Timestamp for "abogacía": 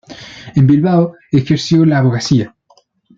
1.99-2.55